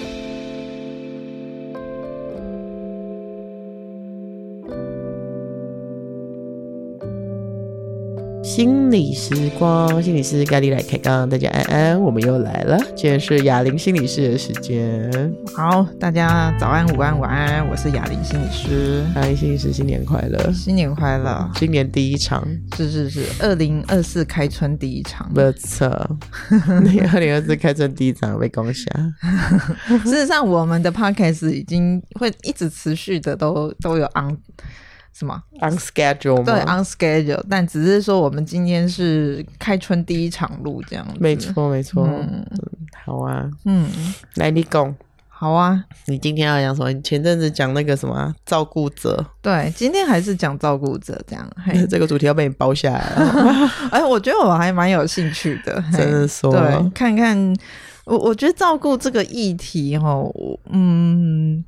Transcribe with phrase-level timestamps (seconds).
[0.00, 0.31] you
[8.54, 12.76] 心理时光，心理师咖喱来开杠，大家安安，我们又来了。
[12.94, 15.10] 今天是哑铃心理师的时间。
[15.56, 19.02] 好，大家早安、午安、晚安，我是哑铃心理师。
[19.16, 20.52] 雅玲心理师，新年快乐！
[20.52, 21.50] 新年快乐！
[21.54, 22.46] 今年第一场，
[22.76, 25.32] 是是是，二零二四开春第一场。
[25.34, 25.88] 没错，
[26.50, 28.84] 那 二零二四开春第一场被攻下。
[30.04, 34.36] 事实上，我们的 podcast 已经会一直持续的都都有 on。
[35.12, 41.14] 什么？On schedule 对 on schedule，但只是说我们今天是开春第一场录这样子。
[41.20, 42.44] 没错没错，嗯，
[43.04, 43.86] 好啊，嗯，
[44.36, 44.94] 来你讲，
[45.28, 46.90] 好啊，你今天要讲什么？
[46.90, 51.46] 你前阵子讲那个什么照顾者，对，今天还是讲照顾者这样。
[51.62, 53.70] 嘿， 这个主题要被你包下来了。
[53.92, 57.36] 哎，我觉得我还蛮有兴趣的，真的说，对，看看
[58.06, 61.62] 我，我觉得照顾这个议题齁，嗯。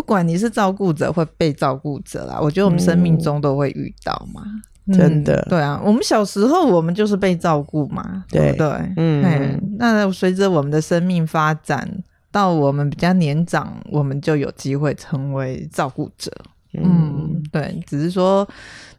[0.00, 4.40] 不管你是照顾者或被照顾者啦，我觉得我们生命中都会遇到嘛，
[4.86, 5.50] 嗯、真的、嗯。
[5.50, 9.60] 对啊，我们小时候我们就是被照顾嘛，对不对，嗯。
[9.76, 11.86] 那随着我们的生命发展，
[12.32, 16.32] 到我们比较年长，我们就有机会成为照顾者。
[16.72, 18.48] 嗯，嗯，对，只是说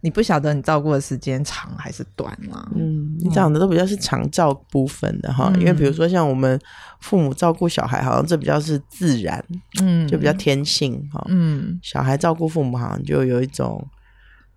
[0.01, 2.67] 你不晓得你照顾的时间长还是短嘛。
[2.75, 6.59] 嗯，你讲的都比较是长照部分的哈，嗯、因为比如说像我们
[6.99, 9.43] 父母照顾小孩，好像这比较是自然，
[9.81, 11.25] 嗯，就比较天性哈。
[11.29, 13.87] 嗯，小孩照顾父母好像就有一种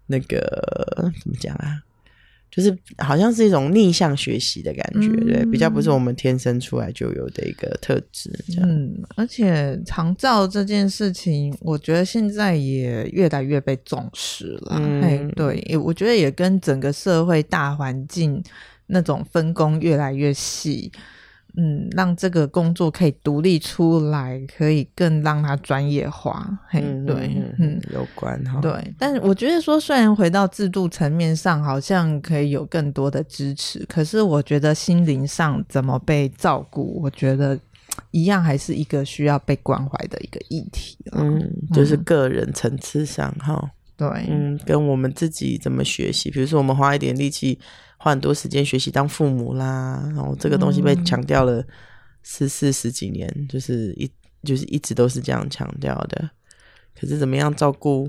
[0.07, 1.81] 那个怎么讲啊？
[2.55, 8.31] 就是好像是一种逆向学习的感觉，嗯、对，比较不是我们天生出来就有的一个特质。
[8.63, 14.77] 嗯，而且长照这件事情，我觉得现在也越来越被重视了。
[14.81, 18.41] 嗯，对，我觉得也跟整个社会大环境
[18.87, 20.93] 那种分工越来越细。
[21.57, 26.49] 嗯，让这个工作可以独立出来，可以更让它专业化。
[26.69, 27.31] 嘿，嗯、对，
[27.61, 28.61] 嗯，有关哈。
[28.61, 37.57] 对，但是我觉得说，虽然回到制度层面上，好像可以有更多的支持，可是我觉得心灵上怎么被照顾，我觉得
[38.11, 40.99] 一样还是一个需要被关怀的一个议题。
[41.13, 41.41] 嗯，
[41.73, 43.55] 就是个人层次上哈。
[43.63, 47.61] 嗯、对，嗯，跟我们自己怎么学习，比如说我们花一点力气。
[48.05, 51.65] 花很多时间学习当父母啦，然后这个东西被强调了
[52.23, 54.07] 十四十几年，嗯、就是一
[54.43, 56.31] 就是一直都是这样强调的。
[56.95, 58.07] 可是怎么样照顾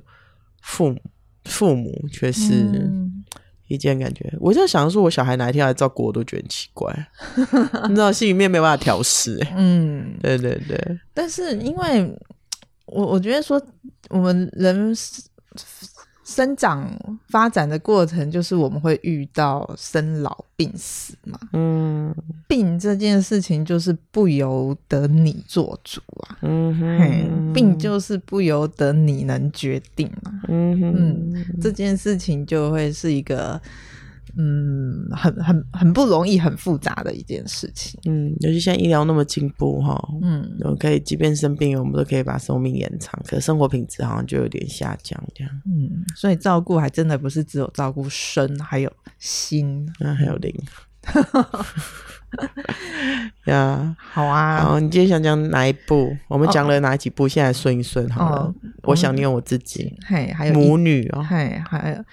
[0.62, 1.02] 父母，
[1.46, 2.70] 父母却是
[3.70, 4.28] 一件感觉。
[4.34, 6.94] 嗯、我在想说，我小孩哪一天来照顾我，都觉得很奇怪，
[7.88, 9.42] 你知道，心里面没办法调适。
[9.56, 11.00] 嗯，对对对。
[11.14, 12.14] 但是因为
[12.88, 13.66] 我我觉得说，
[14.10, 14.94] 我们人。
[16.25, 16.91] 生长
[17.30, 21.40] 发展的过程，就是我们会遇到生老病死嘛。
[21.53, 22.13] 嗯，
[22.47, 26.38] 病这件事情就是不由得你做主啊。
[26.41, 30.41] 嗯哼，病就是不由得你能决定嘛。
[30.47, 33.62] 嗯哼，嗯，这件事情就会是一个。
[34.38, 38.00] 嗯，很很很不容易，很复杂的一件事情。
[38.06, 45.62] 嗯，尤其现在医疗那么进步哈，嗯，都可以，即便生病，我们都可以把寿命延长，可生活品质好像就有点下降这样。
[45.66, 50.53] 嗯，所以照顾还真的不是只有照顾身，还有心，那、啊、还有灵。
[53.46, 54.64] 呀， 好啊。
[54.64, 56.16] 好，你今天想讲哪一部？
[56.28, 57.25] 我们讲了哪几部？
[57.25, 58.38] 哦、现在顺一顺好了。
[58.41, 59.97] 哦、我想念我自己。
[60.08, 61.24] 嘿，还有母女哦。
[61.24, 62.03] 嘿，还有。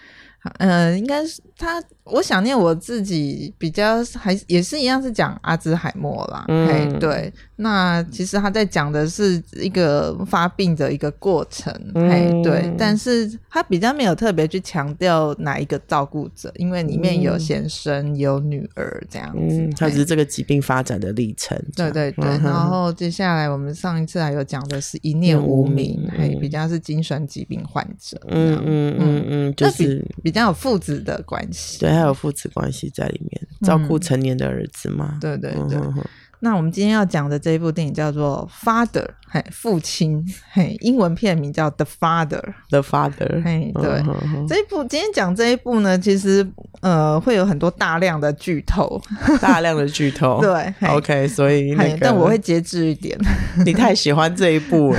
[0.58, 1.82] 嗯、呃，应该是他。
[2.04, 6.44] 我想念我自己，比较还也是一样是讲阿兹海默啦。
[6.48, 7.32] 嗯，嘿，对。
[7.56, 11.72] 那其实他在讲的是一个发病的一个过程。
[11.94, 12.74] 嗯、嘿，对。
[12.76, 19.56] 但是他比较没有特别去强调哪一个照顾者，因为里面有先生、嗯、有女儿这样子。
[19.56, 21.56] 嗯，他只是这个疾病发展的历程。
[21.76, 22.24] 对对对。
[22.24, 28.20] 嗯、然后接下来我们上一次还有讲的是一念无名，嗯、嘿，比较是精神疾病患者。
[28.26, 31.78] 嗯嗯嗯嗯，就是比，比较有父子的关系。
[31.78, 31.91] 对。
[31.92, 35.10] 还有父子关系在里面，照顾成年的儿子嘛？
[35.14, 35.78] 嗯、对对对。
[35.78, 36.04] 嗯、哼哼
[36.44, 44.02] 那我们今天要讲的这一部电影叫做《Father》，嘿，父亲，嘿，英文片名叫《The Father》，The Father，嘿，对。
[44.48, 46.44] 这一部今天讲这一部呢，其实
[46.80, 49.00] 呃会有很多大量的剧透，
[49.40, 50.40] 大量的剧透。
[50.42, 53.16] 对，OK，所以、那个、但我会节制一点。
[53.64, 54.98] 你太喜欢这一部了。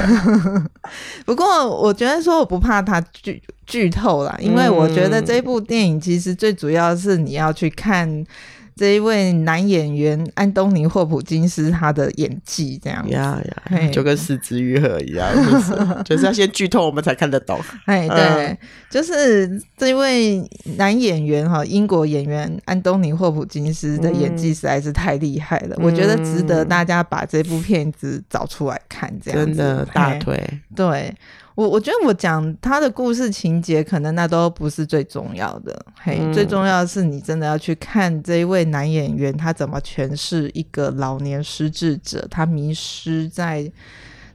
[1.26, 8.26] 不过我觉得说我不怕它剧剧透啦，因为我觉得这部电影其实最主要是你要去看。
[8.76, 13.40] 这一位男演员安东尼霍普金斯他的演技这样子呀
[13.70, 17.60] 呀，就跟四肢愈合一样， 就是就是要先剧透我们才看得懂。
[17.86, 18.58] 哎，对，嗯、
[18.90, 20.48] 就是这一位
[20.78, 30.42] 男演员哈，英国演员安东尼霍普金斯的演技实在是太厉害了，嗯、我觉得值得大家把这部片子找出来看，这样子真的大腿。
[30.76, 31.14] 对。
[31.56, 35.86] 我我觉得我讲他的故事情节，可能那都不是最重要的。
[36.02, 43.72] 嘿，嗯、最重要的是你真的要去看这一位男演员他怎么诠释一个老年失智者，他迷失在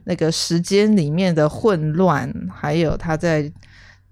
[0.05, 3.51] 那个时间里面的混乱，还有他在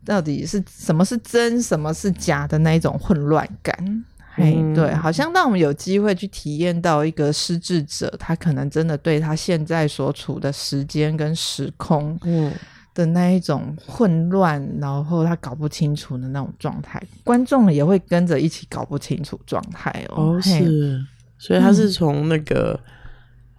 [0.04, 4.06] 到底是什么是真，什么是假的那一种混乱感。
[4.36, 12.52] 嘿，嗯、对，好像让我们有机会去体验到一个失智者，他可能真的对他现在所处的时间跟时空，嗯。
[12.98, 20.34] 的那一种混乱，然后他搞不清楚的那种状态，观众也会跟着一起搞不清楚状态哦。
[20.34, 21.00] 哦，是，
[21.38, 22.78] 所以他是从那个。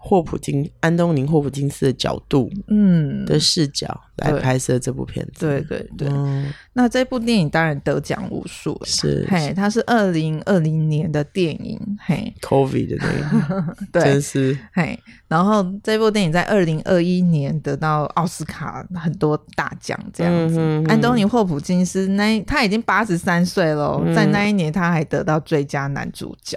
[0.09, 5.47] 霍普金安东尼霍普金斯的角度，嗯，的视角来拍摄这部片子。
[5.47, 14.99] 对对对，嗯、那这部电影当然得奖无数了，是嘿，它是二零二零年的电影，嘿，COVID 的电影， 对，真是嘿。
[15.29, 20.55] 然后这部电影在二零二一年得到奥斯卡很多大奖，这样子。
[20.59, 26.57] 嗯、哼哼安东尼霍普金斯那他已经八十三岁了，嗯、在那一年他还得到最佳男主角。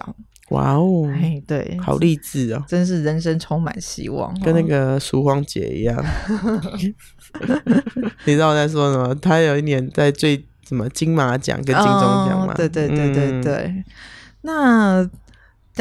[0.51, 6.01] 哇哦，哎，对，好励志哦，真是人生充满希望，跟那个淑芳姐一样。
[8.25, 9.15] 你知道我在说什么？
[9.15, 12.53] 他有一年在最什么金马奖跟金钟奖嘛？
[12.55, 13.83] 对对对对对，嗯、
[14.41, 15.09] 那。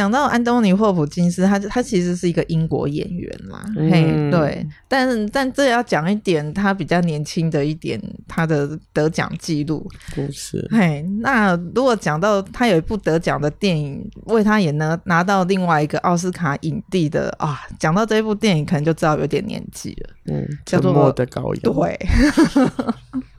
[0.00, 23.20] 讲到安东尼霍普金斯，他他其实是一个英国演员啦，嗯、嘿，对，但但这要讲一点，他比较年轻的一点，他的得奖记录故事，嘿，那如果讲到他有一部得奖的电影，为他也能拿到另外一个奥斯卡影帝的啊，讲到这一部电影，可能就知道有点年纪了，嗯，叫做《沉默的羔羊》，对。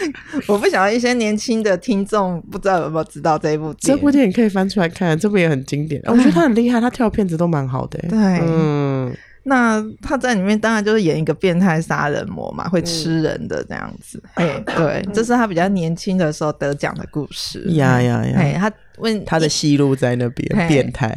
[0.48, 3.96] 我不想要一些年轻的听众不知道有没有知道这一部电影。
[3.96, 6.00] 这部电影可以翻出来看，这部也很经典。
[6.06, 7.98] 我觉得他很厉害，他跳片子都蛮好的。
[8.08, 8.81] 对，嗯。
[9.44, 14.22] 那他在里面当然就是演一个变态杀人魔嘛，会吃人的这样子。
[14.34, 17.60] 哎、嗯，对，这是他比较年轻的时候得奖的故事。
[17.70, 18.38] 呀呀呀！
[18.38, 21.12] 哎，他问他的戏路在那边，嘿变态。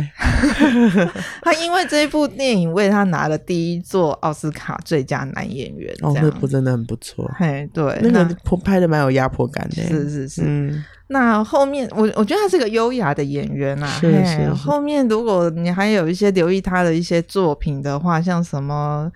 [1.44, 5.94] 他因为这一部电影为他拿了第一座奥斯卡最佳男演员。
[6.02, 7.32] 哦，这部真的很不错。
[7.38, 9.84] 嘿，对，那个拍的蛮有压迫感的。
[9.84, 10.42] 是是是。
[10.44, 10.84] 嗯。
[11.08, 13.88] 那后面，我我觉得他是个优雅的演员啊。
[13.88, 14.54] 是是是。
[14.54, 19.12] 后面如果你还有一些留意他的一些作品的话，像什么。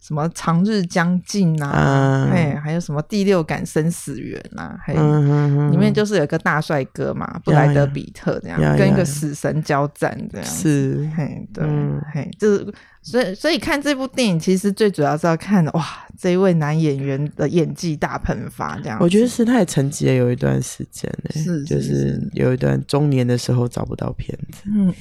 [0.00, 2.28] 什么长日将近啊？
[2.30, 4.78] 哎、嗯，还有什么第六感生死缘啊？
[4.84, 10.46] 还有、嗯嗯嗯、里面就是有个大帅哥嘛，布莱德比特这样，跟一个死神交战这样。
[10.46, 12.66] 是，嘿，对，嗯、嘿，就是
[13.04, 15.86] 所以所以看这部电影，其实最主要是要看哇，
[16.18, 18.96] 这一位男演员的演技大喷发这样。
[18.98, 24.62] 我觉得是他也沉寂了有一段时间呢，是，就是有一段中年的时候找不到片子。
[24.74, 24.92] 嗯，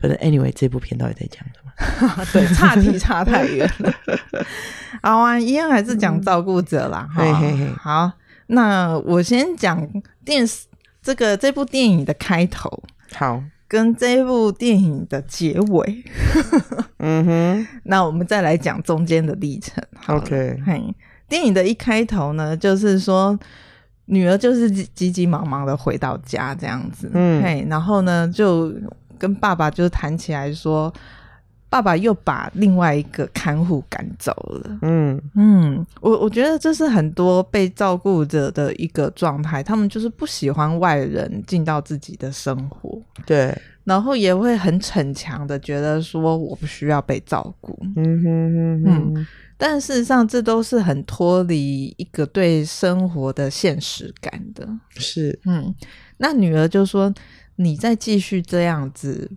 [0.00, 2.24] 反正 anyway，这部片到底在讲什么？
[2.34, 3.94] 对，差题差太远了。
[5.00, 7.08] 好啊，一样还是讲照顾者啦。
[7.14, 7.72] 嘿嘿嘿。
[7.78, 8.10] 好，
[8.48, 9.88] 那我先讲
[10.24, 10.66] 电视
[11.00, 13.40] 这个这部电影的开头，好，
[13.74, 16.04] 跟这部电影的结尾。
[16.98, 19.82] 嗯哼， 那我们再来讲中间的历程。
[20.06, 20.94] OK，嘿，
[21.28, 23.36] 电影的一开头呢，就是说
[24.04, 27.10] 女儿就是急急忙忙的回到家这样子。
[27.12, 28.72] 嗯，嘿，然后呢，就
[29.18, 30.92] 跟爸爸就谈起来说。
[31.74, 34.30] 爸爸又把另外一个看护赶走
[34.62, 34.78] 了。
[34.82, 43.52] 嗯嗯，我我觉得这是很多被照顾者的一个状态，他们就是不喜欢外人进到自己的生活，对，
[43.82, 47.76] 然后也会很逞强的觉得说我不需要被照顾。
[47.96, 49.26] 嗯哼哼哼，嗯，
[49.58, 54.64] 但事实上这都是很脱离一个对生活的现实感的。
[54.90, 55.74] 是，嗯，
[56.18, 57.12] 那女儿就说
[57.56, 59.28] ：“你再继续这样子。”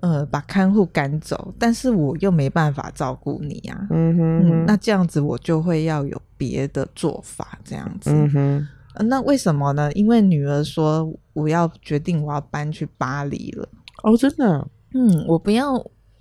[0.00, 3.86] 呃，把看护赶走，但是我又没办法照顾你啊。
[3.90, 8.10] 嗯哼，哼、嗯，那这样子我就会要有别的做法，这样子。
[8.10, 9.92] 嗯哼、呃，那为什么呢？
[9.92, 13.68] 因为女儿说我要决定我要搬去巴黎了。
[14.02, 14.66] 哦，真的？
[14.94, 15.74] 嗯，我不要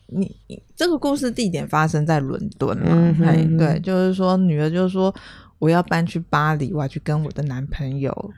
[0.07, 0.35] 你。
[0.75, 2.87] 这个故事地点发生在伦敦嘛？
[2.89, 5.13] 嗯哼哼，对，就是说女儿就是说
[5.57, 8.31] 我要搬去巴黎，我要去跟我的男朋友。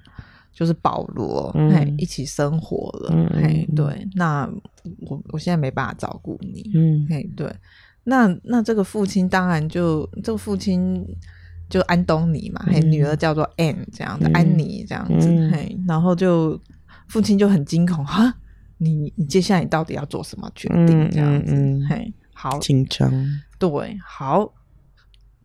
[0.54, 4.50] 就是保罗，嗯、嘿，一起生活了，嗯、嘿，对，那
[5.08, 7.52] 我我现在没办法照顾你，嗯，嘿，对，
[8.04, 11.06] 那那这个父亲当然就这个父亲
[11.70, 16.60] 就安东尼嘛，嗯、嘿，女儿叫做 Anne 这样子，嗯、安妮这样子，嗯、嘿，然后就
[17.08, 18.34] 父亲就很惊恐哈，
[18.78, 21.10] 你你接下来你到底要做什么决定？
[21.10, 21.56] 这样子，
[21.90, 23.12] 嘿，好紧张，
[23.58, 24.54] 对，好。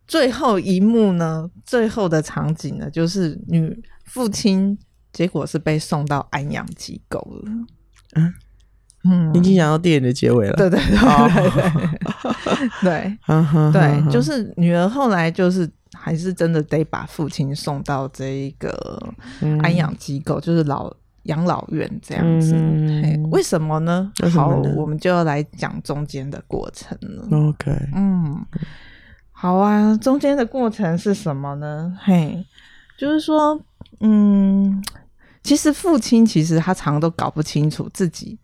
[0.07, 4.77] 最后一幕呢，最后的场景呢，就是女父亲
[5.17, 7.51] 结果是被送到安养机构了。
[8.13, 8.31] 嗯
[9.03, 10.53] 嗯，已经讲到电影的结尾了。
[10.53, 10.99] 对对对对
[12.83, 13.17] 对，
[13.71, 19.11] 对对， 就是女儿后来就是还是真的得把父亲送到这一个
[19.63, 20.93] 安养机构，嗯、就是老
[21.23, 22.53] 养老院这样子。
[22.55, 24.11] 嗯、为什么呢？
[24.31, 27.27] 好，我们就要来讲中间的过程了。
[27.49, 28.45] OK，嗯。
[29.31, 31.97] 好啊，中间的过程是什么呢？
[32.03, 32.45] 嘿，
[32.97, 33.61] 就是说，
[33.99, 34.83] 嗯，
[35.47, 38.37] 其实父亲其实他常常都搞不清楚自己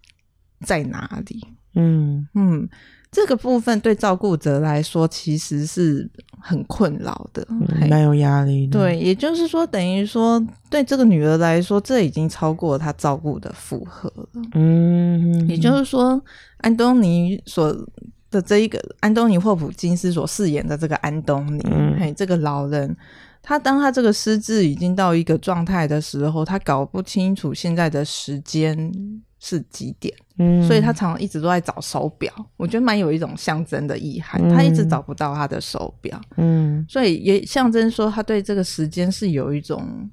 [0.66, 1.46] 在哪里。
[1.76, 2.66] 嗯嗯，
[3.12, 8.80] 这个部分对照顾者来说其实是很困扰的，嗯、蛮有压力的。
[8.80, 14.42] 对，也就是说，等于说对这个女儿来说，这已经超过她照顾的负荷了。
[14.54, 16.24] 嗯，也就是说，
[16.60, 17.86] 安东尼所。
[18.34, 22.98] 的这一个安东尼霍普金斯所饰演的这个安东尼，嗯、嘿，这个老人，
[23.44, 28.92] 他当他这个失智已经到一个状态的时候，他搞不清楚现在的时间
[29.38, 40.10] 是几点，嗯，所以他常常一直都在找手表，我觉得蛮有一种象征的意涵，他一直找不到他的手表，嗯，所以也象征说他对这个时间是有一种。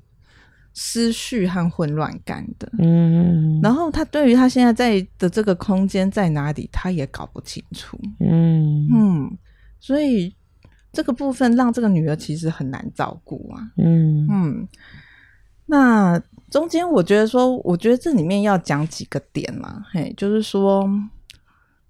[0.72, 8.86] 思绪和混乱感的，嗯，然后他对于他现在在的这个空间在哪里，他也搞不清楚，嗯。
[8.94, 9.38] 嗯，
[9.80, 10.32] 所以
[10.92, 14.68] 这个部分让这个女儿其实很难照顾啊，嗯嗯，
[15.66, 16.20] 那
[16.50, 20.88] 中间我觉得说，我觉得这里面要讲几个点嘛，嘿，就是说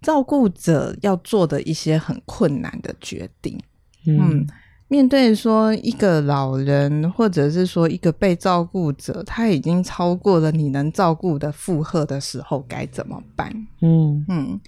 [0.03, 3.59] 照顾者要做的一些很困难的决定，
[4.07, 4.19] 嗯。
[4.21, 4.47] 嗯
[4.91, 13.49] 面对说一个老人，或者是说一个被照顾者，他已经超过了你能照顾的负荷的时候，该怎么办？
[13.83, 14.61] 嗯嗯，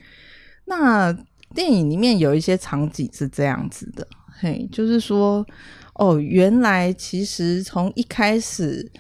[0.65, 1.13] 那
[1.53, 4.07] 电影里面有一些场景是这样子的，
[4.41, 5.47] 嘿，就是说，
[5.95, 8.91] 哦，原来其实从一开始。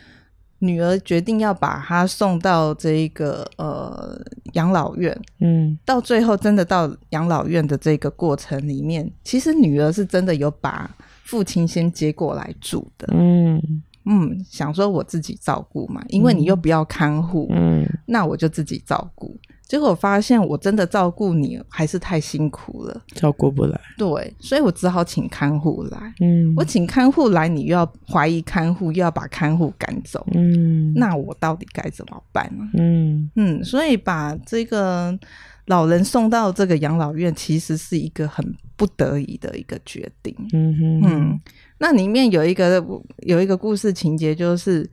[0.65, 4.17] 女儿决定要把她送到这个呃
[4.53, 10.89] 养老院，嗯，到最后真的到养老院的这个过程里面，其实女儿是真的有把
[11.25, 13.61] 父亲先接过来住的，嗯
[14.05, 19.37] 嗯，想说我自己照顾嘛，因为你又不要看护，嗯，那我就自己照顾。
[19.73, 23.81] 结果我发现，我真的照顾你还是太辛苦了，照顾不来。
[23.97, 26.12] 对，所以我只好请看护来。
[26.21, 30.26] 嗯，我请看护来，你又要怀疑看护，又要把看护赶走。
[30.35, 32.69] 嗯，那我到底该怎么办呢？
[32.75, 35.19] 嗯嗯，所以把这个
[35.64, 38.45] 老人送到这个养老院，其实是一个很
[38.76, 40.37] 不得已的一个决定。
[40.52, 41.41] 嗯哼嗯，
[41.79, 42.85] 那里面有一个
[43.21, 44.87] 有一个故事情节，就是。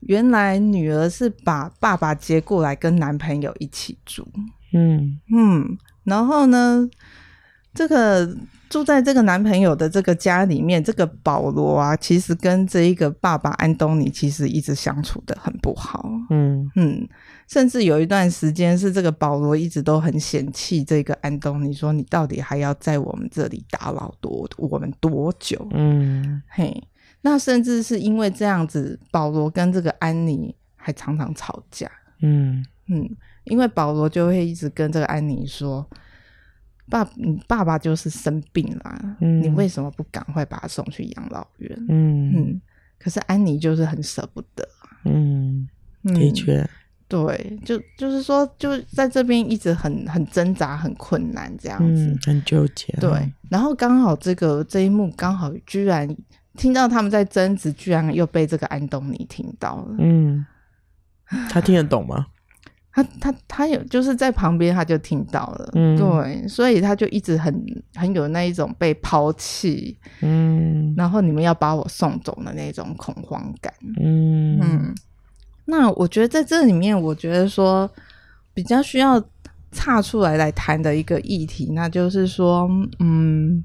[0.00, 4.26] 原来女儿是把爸爸接过来跟男朋友一起住，
[4.72, 5.18] 嗯。
[5.34, 6.88] 嗯，然后呢，
[7.74, 8.36] 这个
[8.70, 16.70] 住在这个男朋友的这个家里面，这个保罗啊，其实跟这一个爸爸安东尼其实一直相处的很不好，嗯。
[16.76, 17.08] 嗯，
[17.48, 25.66] 甚至有一段时间是这个保罗一直都很嫌弃这个安东尼，说你到底还要在我们这里打扰多我们多久？
[25.72, 26.82] 嗯，嘿。
[27.20, 31.90] 那甚至是因为这样子，保罗跟这个安妮还常常吵架。
[32.20, 33.08] 嗯嗯，
[33.44, 35.84] 因为保罗就会一直跟这个安妮说
[36.88, 42.60] ：“爸，你爸爸就是生病了，嗯、你为什么不赶快把他送去养老院？”嗯嗯，
[42.98, 44.66] 可是安妮就是很舍不得。
[45.04, 45.68] 嗯，
[46.04, 46.64] 的确，
[47.08, 52.92] 对，就就是说，就在这边一直很很挣扎、很困难这样子，嗯、很纠结。
[53.00, 56.08] 对，然后刚好这个这一幕刚好居然。
[56.58, 59.96] 听到他们在争执，居然又被这个安东尼听到了。
[59.98, 60.44] 嗯，
[61.48, 62.26] 他听得懂吗？
[62.90, 65.70] 他他他有就是在旁边，他就听到了。
[65.74, 73.72] 嗯，对，所以他就一直很很有那一种被抛弃，嗯，然后你们要把我送走的那种恐慌感。
[74.00, 74.94] 嗯嗯，
[75.66, 77.88] 那我觉得在这里面，我觉得说
[78.52, 79.22] 比较需要
[79.70, 83.64] 岔出来来谈的一个议题，那就是说，嗯。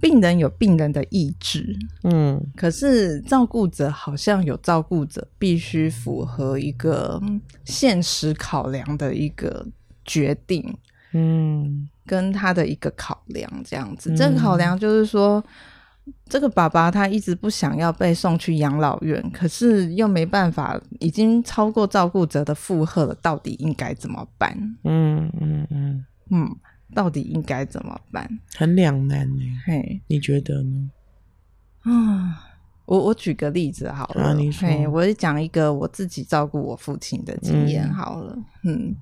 [0.00, 1.74] 病人有病人的意志，
[2.04, 7.20] 嗯，可是照顾者好像有照顾者必须符合一个
[7.64, 9.66] 现实考量的一个
[10.04, 10.76] 决定，
[11.12, 14.10] 嗯，跟他的一个考量这样子。
[14.10, 15.42] 嗯、这个考量就是说，
[16.28, 24.54] 这个爸爸他一直不想要被送去养老院，可是又没办法，已经超过照顾者的负荷了，到底应该怎么办？
[24.84, 26.04] 嗯嗯嗯嗯。
[26.30, 26.56] 嗯
[26.94, 28.28] 到底应该怎么办？
[28.54, 29.42] 很两难呢。
[29.64, 30.90] 嘿，你觉得呢？
[31.82, 32.42] 啊，
[32.84, 34.34] 我我举个例子好了。
[34.34, 38.36] 你说，嘿，我讲一个我自己照顾我父亲的经验好了。
[38.62, 38.96] 嗯，嗯，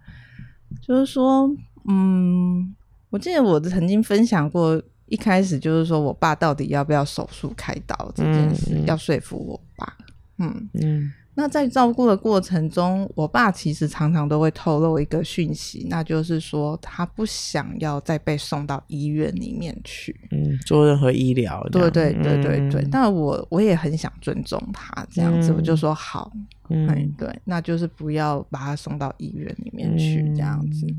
[0.80, 1.50] 就是说，
[1.88, 2.74] 嗯，
[3.10, 9.96] 我记得我曾经分享过，一开始就是说我爸到底要不要手术开刀这件事，嗯、要说服我爸。
[10.38, 11.12] 嗯嗯。
[11.36, 21.60] 那在照顾的过程中，我爸其实常常都会透露一个讯息，那就是说他不想要再被送到医院里面去，嗯，做任何医疗。
[21.72, 22.86] 对对对对对。
[22.92, 26.30] 那、嗯、我我也很想尊重他这样子，嗯、我就说好，
[26.68, 30.86] 嗯，对，那就是不要把他送到医院里面去这样子。
[30.86, 30.96] 嗯、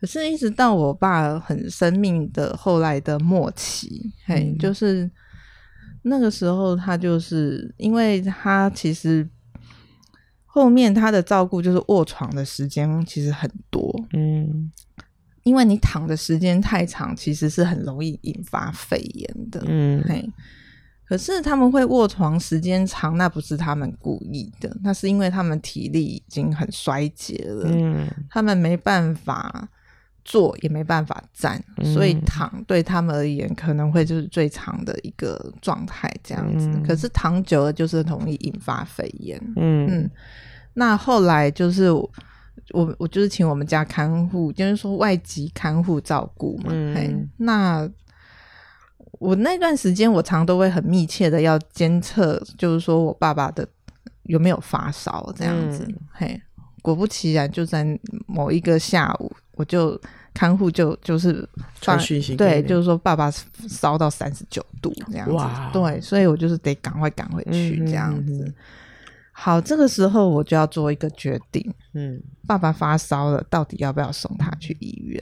[0.00, 5.10] 可是，一直到我爸很生命的后来的末期，嘿，嗯、就是
[6.02, 9.28] 那个时候，他就是因为他其实。
[10.54, 14.70] 后面他的照顾就是卧床的时间其实很多，嗯，
[15.44, 20.28] 因为你躺的时间太长，其实是很容易引发肺炎的，嗯，嘿。
[21.06, 29.66] 可是他们会卧床时间长，那不是他们故意的，那是因为他们体力已经很衰竭了，嗯，他们没办法
[30.24, 36.68] 坐，也没办法站，嗯，所以躺对他们而言可能会就是最长的一个状态这样子。
[36.68, 40.10] 嗯，可是躺久了就是容易引发肺炎，嗯嗯。
[40.74, 42.10] 那后来就是我，
[42.72, 46.70] 我我就是请我们家看护，就是说外籍看护照顾嘛。
[46.70, 47.88] 嗯，那
[49.18, 53.68] 我那段时间，我常都会很密切的要监测，就是说我爸爸的
[54.22, 55.84] 有没有发烧这样子。
[55.86, 56.42] 嗯、嘿，
[56.80, 57.86] 果不其然，就在
[58.26, 60.00] 某一个下午，我就
[60.34, 61.48] 看护就就是
[61.80, 63.30] 传讯息，对，就是说爸爸
[63.68, 65.32] 烧到三十九度这样子。
[65.32, 68.44] 哇，对，所以我就是得赶快赶回去这样子。
[68.46, 68.54] 嗯
[69.34, 71.74] 好，这个时候我就要做一个决定。
[71.94, 75.20] 嗯，爸爸发烧了，到底要不要送他去医院？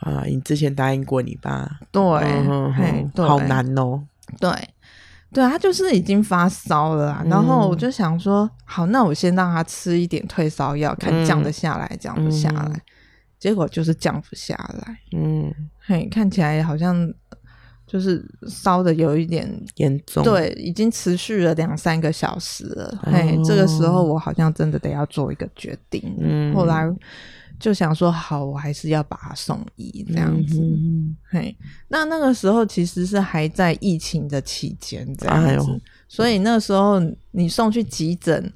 [0.00, 1.80] 啊，你之前答应过你爸？
[1.90, 4.04] 对，嗯、嘿，对，好难哦。
[4.38, 4.50] 对，
[5.32, 7.22] 对啊，他就是已经发烧了啊。
[7.24, 12.80] 嗯、然后我就想说，好，那我先让他吃一点退烧药，看降得下来，降不下来。
[13.38, 14.98] 嗯、结果就是降不下来。
[15.12, 17.12] 嗯，嘿，看起来好像。
[17.90, 22.84] 就是烧的有一点严重，对，已经持续了两三个小时了。
[23.02, 26.02] 哦、嘿，这个时候我好像真的得要做一个决定。
[26.20, 26.86] 嗯，后来
[27.58, 30.60] 就想说，好，我还是要把他送医这样子。
[30.60, 31.56] 嗯、嘿，
[31.88, 38.52] 那那个时候其实是还在疫情的期间这样子，所以那个时候你送去急诊，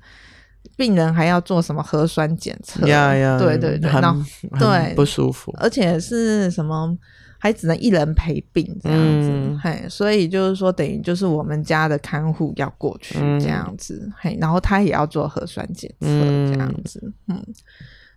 [0.77, 2.87] 病人还要做什么核酸检测？
[2.87, 4.17] 呀呀，对对对，那
[4.59, 4.95] 对。
[4.95, 6.97] 不舒服，而且是什么？
[7.39, 17.55] 还只能一人陪病这样子，嗯、嘿，所以就是说，等于就是我们家的看护要过去这样子，嗯、嘿，然后他也要做核酸检测这样子，嗯，嗯，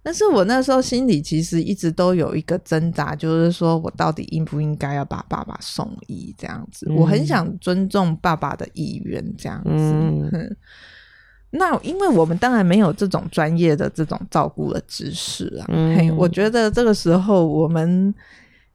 [0.04, 10.56] 但是我那时候心里其实一直都有一个挣扎，就是说我到底应不应该要把爸爸送医这样子，嗯、我很想尊重爸爸的意愿这样子，嗯，
[11.58, 18.14] 那因为我们当然没有这种专业的这种照顾的知识啊，嗯、嘿，我觉得这个时候我们。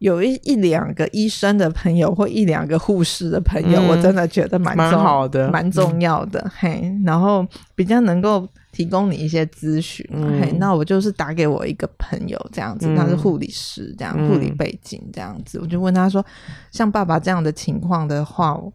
[0.01, 6.40] 有一一两个医生的朋友或一两个护士的朋友，嗯、我真的觉得蛮重好的，蛮重要的。
[6.40, 10.03] 嗯、嘿，然后比较能够提供你一些咨询。
[10.11, 16.25] 嗯、嘿，那我就是打给我一个朋友这样子，嗯、他是护理师，这样护、嗯、理背景这样子，我就问他说，
[16.71, 18.73] 像爸爸这样的情况的话，我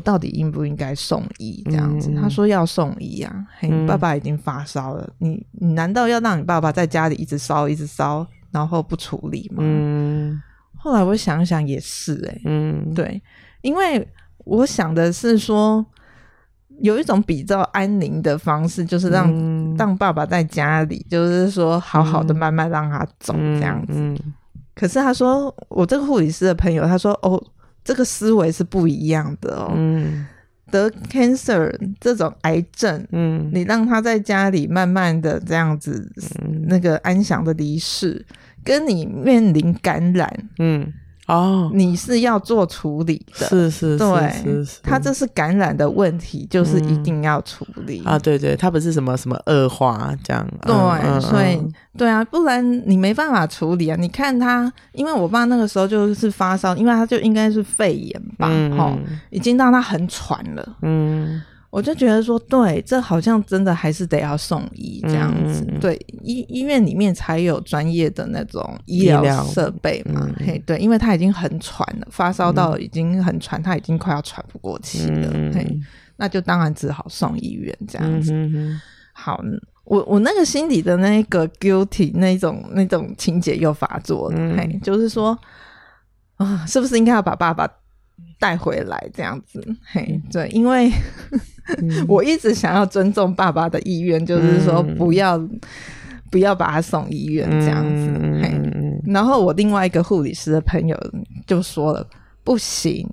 [0.00, 1.62] 到底应不应该送医？
[1.66, 3.46] 这样子，嗯、他说要送医啊。
[3.58, 9.58] 嘿，嗯、爸爸已经发烧了，你你难道要让你爸爸在家里一直烧一直烧，然后不处理吗？
[9.60, 10.42] 嗯。
[10.76, 13.22] 后来我想想也是哎、欸，嗯，对，
[13.62, 14.06] 因为
[14.44, 15.82] 我想的是说，
[16.80, 24.14] 有一种比较安宁的方式，就是让、嗯、让爸爸在家里，就是说好好的慢慢让他走这样子。
[24.74, 27.42] 可是他说，我这个护理师的朋友，他说哦，
[27.84, 29.72] 这个思维是不一样的哦。
[29.76, 30.26] 嗯、
[30.70, 36.10] 得 cancer 这种癌症，嗯，你让他在家里慢慢的这样子，
[36.42, 38.24] 嗯、那个安详的离世。
[38.64, 40.90] 跟你面临感染，嗯，
[41.26, 44.32] 哦，你是要做处理的，是是，对，
[44.82, 48.02] 他这是感染的问题，就是一定要处理。
[48.04, 51.58] 啊，对对，他不是什么什么恶化这样，对，所以
[51.96, 53.96] 对啊，不然你没办法处理啊。
[53.98, 58.94] 你看他，因为我爸那个时候就是发烧，因为他就应该是肺炎吧，齁，
[59.30, 61.42] 已经让他很喘了，嗯。
[61.74, 75.80] 我就觉得说，对，这好像真的还是得要送医这样子，嗯、对，医医院里面才有专业的那种医疗设备嘛，嗯、嘿，对，因为他已经很喘了，发烧到已经很喘，他已经快要喘不过气了，嗯、嘿，
[76.14, 78.32] 那就当然只好送医院这样子。
[79.12, 79.42] 好，
[79.82, 85.36] 我我那个心里的那个 guilty 那种那种情节又发作了，嗯、嘿，就是说
[86.36, 87.68] 啊，是不是应该要把爸爸
[88.44, 89.64] 带回来这样子？
[89.92, 90.92] 嘿，对，因为。
[92.06, 95.60] 我一直想要尊重爸爸的意愿，就是说不要、嗯、
[96.30, 98.12] 不要把他送医院这样子。
[98.20, 100.94] 嗯嘿，然后我另外一个护理师的朋友
[101.46, 102.06] 就说了，
[102.44, 103.08] 不行，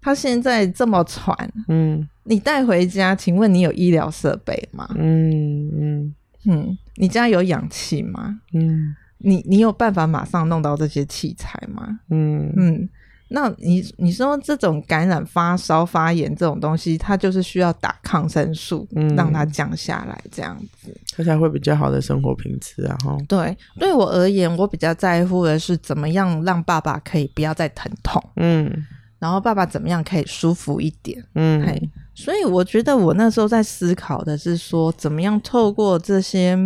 [0.00, 4.88] 他现在这么喘，嗯，你带回家，请问你有医疗设备吗？
[4.96, 6.14] 嗯嗯
[6.46, 8.38] 嗯，你家有氧气吗？
[8.54, 11.98] 嗯，你你有办法马上弄到这些器材吗？
[12.10, 12.88] 嗯嗯。
[13.32, 22.96] 那你你说这种感染发烧发炎这种东西，它就是需要打抗生素，嗯，让它降下来这样子，它才会比较好的生活品质啊。
[23.04, 28.86] 哈，对，对我而言，我比较在乎的是怎么样让爸爸可以不要再疼痛，嗯，
[29.18, 31.90] 然后爸爸怎么样可以舒服一点，嗯，嘿。
[32.14, 36.56] 所以我觉得我那时候在思考的是说，怎么样透过这些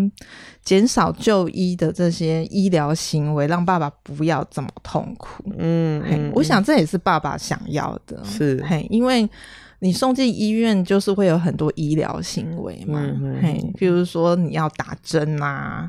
[0.65, 5.45] 减少就医的这些医疗行为，让爸爸不要这么痛苦。
[5.57, 8.21] 嗯，嘿，我想这也是爸爸想要的。
[8.25, 9.29] 是，嘿，因为
[9.79, 15.89] 你送进医院就是会有很多医疗行为嘛，嗯、嘿，比如说你要打针啊，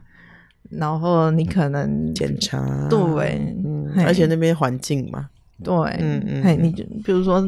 [0.69, 5.27] 然后你可能检查，对，嗯，而且那边环境嘛，
[5.63, 7.43] 对，嗯嗯，嘿，你就比如说。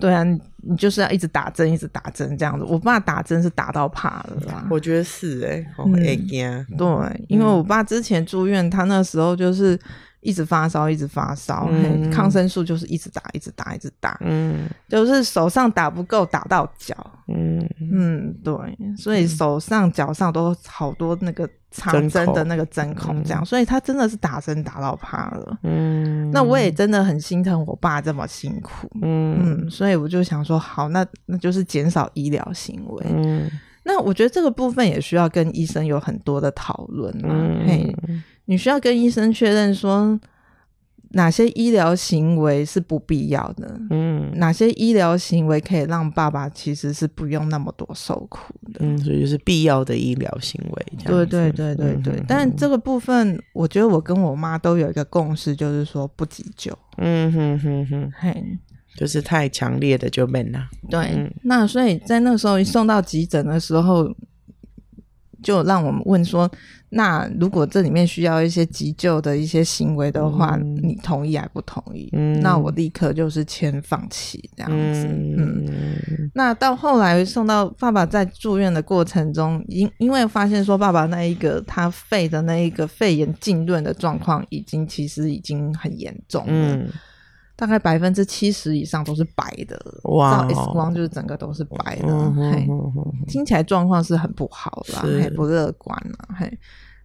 [0.00, 2.64] 对啊，你就是要一直打针，一直打针这样子。
[2.64, 4.66] 我爸打针是打到怕了啦。
[4.70, 6.66] 我觉得是哎、欸，我会惊。
[6.76, 6.86] 对，
[7.28, 9.78] 因为我爸之前住院，他那时候就是。
[10.24, 16.96] 一直发烧，一直发烧，嗯，抗生素就是一直打，一直打，一直打，嗯，就是手上打不够，打到脚，
[17.28, 17.62] 嗯。
[17.96, 18.54] 嗯，对，
[18.96, 29.38] 所以手上脚上都好多那个插针的那个针孔，这样，嗯，所以他真的是打针打到怕了，嗯，那我也真的很心疼我爸这么辛苦，嗯。
[29.64, 33.48] 嗯，所以我就想说，好，那那就是减少医疗行为，嗯，
[33.84, 37.96] 那我觉得这个部分也需要跟医生有很多的讨论，嗯嘿。
[38.46, 40.18] 你需要跟医生确认说
[41.10, 50.86] 哪些医疗行为是不必要的，嗯，哪些医疗行为可以让爸爸其实是不用那么多受苦的，嗯，所以就是必要的医疗行为。
[51.04, 56.76] 对对对对对，嗯，但这个部分，我觉得我跟我妈都有一个共识，就是说不急救。
[56.96, 58.44] 嗯哼哼哼，嘿，
[58.96, 60.68] 就是太强烈的就没了。
[60.90, 64.12] 对，嗯，那所以在那个时候一送到急诊的时候。
[65.44, 66.50] 就让我们问说，
[66.88, 72.08] 那如果这里面需要一些急救的一些行为的话，嗯、你同意还不同意？
[72.14, 75.06] 嗯，那我立刻就是签放弃这样子。
[75.06, 86.74] 嗯，嗯，那到后来送到爸爸在住院的过程中，因因为发现说爸爸那一个他肺的那一个肺炎浸润的状况，已经其实已经很严重了。
[86.74, 86.88] 嗯
[87.56, 90.42] 大概百分之七十以上都是白的，哇！
[90.42, 92.66] 照 X 光就是整个都是白的，嗯、嘿，
[93.28, 96.58] 听起来状况是很不好啦，还不乐观啦，嘿。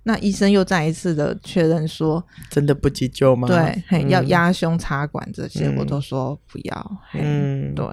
[0.04, 3.48] 那医生又再一次的确认说，真的不急救吗？
[3.48, 7.86] 对，嘿，嗯、要压胸插管这些，我都说不要，嗯，对，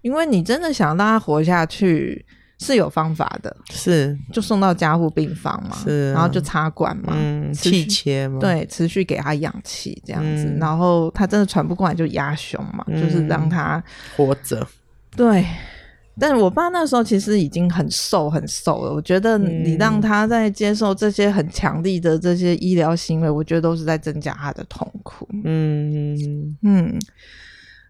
[0.00, 2.24] 因为你真的想让他活下去。
[2.62, 4.16] 是有方法的，是。
[4.30, 13.82] 就送到加护病房嘛，是，然后就插管嘛，嗯，气切嘛，对，持续给他氧气这样子，嗯，然后他真的喘不过来就压胸嘛，嗯，就是让他
[14.14, 14.64] 活着。
[15.16, 15.42] 对，
[16.18, 25.26] 但是我爸那时候其实已经很瘦很瘦了，我觉得你让他在接受这些很强力的这些医疗行为，我觉得都是在增加他的痛苦。
[25.44, 26.54] 嗯。
[26.62, 26.98] 嗯，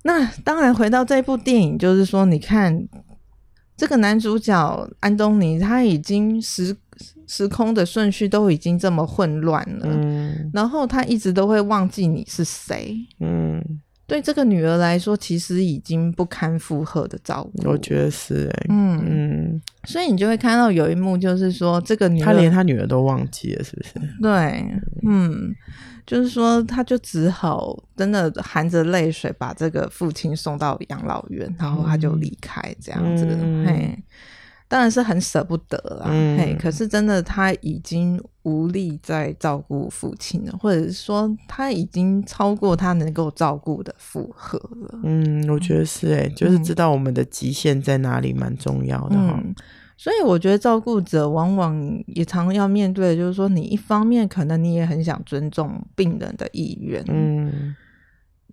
[0.05, 2.89] 那当然回到这部电影，就是说你看。
[3.81, 6.77] 这个男主角安东尼，他已经时
[7.27, 13.59] 时空的顺序都已经这么混乱了，嗯，然后他一直都会忘记你是谁，嗯，
[14.07, 19.03] 对这个女儿来说，其实已经不堪负荷的照顾，我觉得是，欸，嗯。
[19.03, 23.93] 嗯，所以你就会看到有一幕，就是说这个女儿，他连他女儿都忘记了，是不是？
[24.21, 24.63] 对，
[25.09, 25.55] 嗯。
[26.11, 33.25] 就是说，他就只好真的含着泪水把这个父亲送到养老院，然后他就离开这样子。
[33.41, 33.97] 嗯、嘿，
[34.67, 36.07] 当然是很舍不得啦。
[36.09, 44.99] 嗯、嘿，可是真的他已经无力再照顾父亲了，或者是说他已经超过他能够照顾的负荷了。
[45.05, 49.41] 嗯，我觉得是诶、欸，就是知道我们的极限在哪里，蛮重要的哈。
[49.41, 49.55] 嗯
[50.03, 57.77] 所以我觉得照顾者往往也常要面对的，就是说，你一方面可能你也很想尊重病人的意愿，嗯，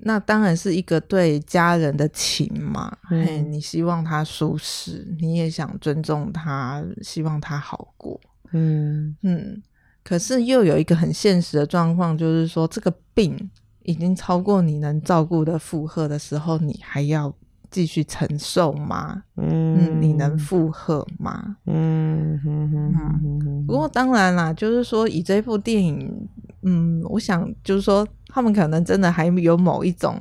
[0.02, 8.20] 那当然是一个对家人的情嘛，嗯，嘿，你希望他舒适，你也想尊重他，希望他好过，
[8.52, 9.64] 嗯嗯，
[10.04, 13.50] 可是又有一个很现实的状况，就是说这个病
[13.84, 17.34] 已经超过你能照顾的负荷的时候，你还要。
[17.70, 19.24] 继续承受吗？
[19.36, 21.58] 嗯，你能负荷吗？
[21.66, 23.66] 嗯哼哼哼哼。
[23.68, 26.28] 不过当然啦，就是说以这部电影，
[26.64, 30.20] 嗯，我想就是说他们可能真的还有某一种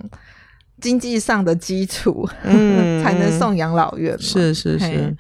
[0.81, 4.19] 经济上的基础，嗯，才能送养老院。
[4.19, 5.17] 是是是。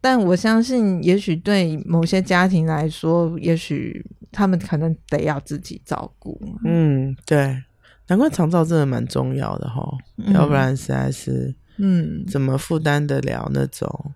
[0.00, 6.40] 但我相信，也许对某些家庭来说，也许他们可能得要自己照顾。
[6.64, 7.60] 嗯，对，
[8.08, 13.88] 难怪长照真的蛮重要的哈，嗯、要不然实在是，嗯，怎么负担得了那种？
[14.06, 14.14] 嗯、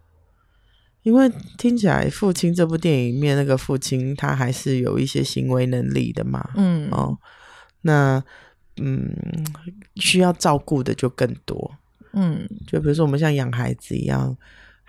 [1.02, 6.50] 因为听起来《父亲》这部电影里面那个父亲，他还是有一些行为能力的嘛。
[6.56, 7.16] 嗯，哦，
[7.82, 8.22] 那
[8.76, 9.14] 嗯，
[9.96, 11.72] 需要照顾的就更多。
[12.14, 14.36] 嗯，就比如说我们像养孩子一样。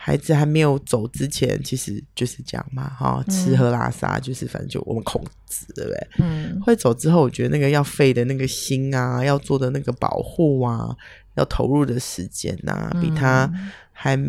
[0.06, 6.08] 孩子还没有走之前，其实就是这样嘛，哈，吃喝拉撒就是反正就我们控制，对不对？
[6.20, 10.94] 嗯，会走之后，我觉得那个要费的那个心啊，要做的那个保护啊，
[11.36, 13.50] 要投入的时间呐、啊，比他
[13.94, 14.20] 还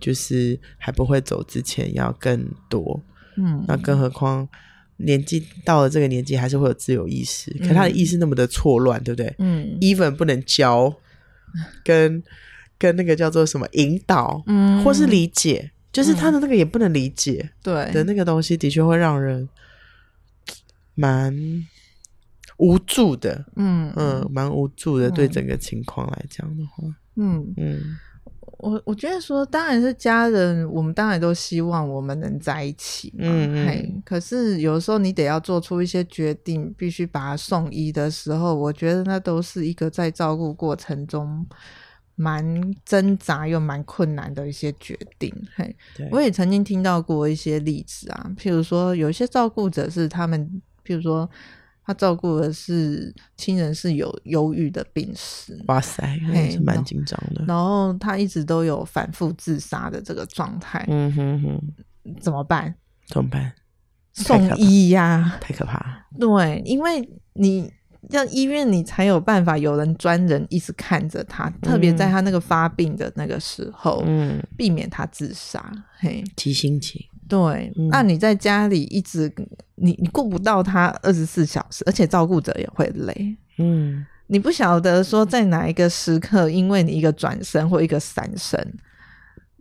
[0.00, 3.00] 就是还不会走之前要更多。
[3.36, 4.48] 嗯，那更何况
[4.96, 9.32] 年纪到了这个年纪，还是会有自由意识，可他的意识那么的错乱，对不对？
[9.38, 10.92] 嗯，even 不能教
[11.84, 12.20] 跟。
[12.82, 19.48] 跟那个叫做什么引导，嗯，或是理解，就是他的那个也不能理解，对的那个东西，的确会让人
[20.96, 21.32] 蛮
[22.56, 25.08] 无助的，嗯嗯，蛮无助的。
[25.08, 26.82] 对整个情况来讲的话，
[27.14, 27.80] 嗯嗯，
[28.58, 34.02] 我我觉得说，当然是家人，我们当然都希望我们能在一起，嗯嗯。
[34.04, 41.46] 可是有时候你得要做出一些决定，必须把他送医的时候，我觉得那都是一个在照顾过程中。
[42.14, 45.74] 蛮挣扎又蛮困难的一些决定，嘿，
[46.10, 51.28] 我也曾经听到过一些例子啊，譬如说有一些照顾者是他们，譬如说
[51.84, 57.46] 他照顾的是亲人是有忧郁的病史，哇塞，还是蛮紧张的然。
[57.48, 62.74] 然后他一直都有反复自杀的这个状态，嗯哼哼，怎么办？
[63.06, 63.52] 怎么办？
[64.12, 66.06] 送医呀，太可怕。
[66.20, 67.72] 对，因为你。
[68.10, 75.64] 像医院，你才有办法有人专人一直看着他，嗯、特别在他那个发病的那个时候，嗯，避免他自杀。
[75.98, 77.08] 嘿，急性期。
[77.28, 79.32] 对，嗯、那你在家里一直，
[79.76, 83.36] 你你顾不到他二十四小时，而且照顾者也会累。
[83.58, 88.74] 嗯，你不晓得说在哪一个时刻，因为你一个转身或一个闪身，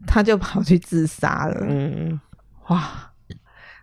[0.08, 1.67] 他就跑去自杀了。
[1.69, 2.19] 嗯，
[2.67, 3.11] 哇。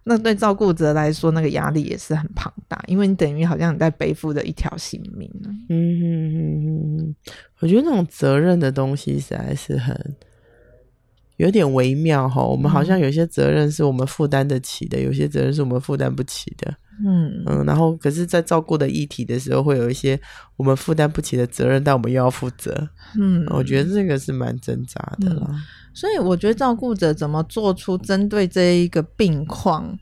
[0.09, 5.31] 那对照顾者来说，那个压力也是很庞大，因为你等于好像你在背负着一条性命。
[5.69, 7.15] 嗯哼哼哼，
[7.61, 9.95] 我觉得那种责任的东西实在是很
[11.39, 12.41] 有点微妙哈。
[12.41, 16.73] 我们好像有些责任是我们负担得起的，有些责任是我们负担不起的。
[17.05, 20.21] 嗯嗯，然后可是，在照顾的议题的时候，会有一些
[20.57, 22.89] 我们负担不起的责任，但我们又要负责。
[23.17, 25.47] 嗯，我觉得这个是蛮挣扎的啦。
[25.49, 25.61] 嗯
[25.95, 29.99] 所以我觉得照顾者怎么做出针对这一个病况，